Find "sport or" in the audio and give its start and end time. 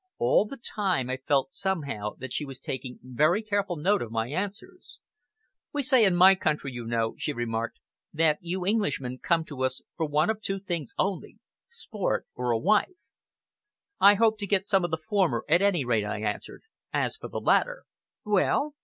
11.69-12.49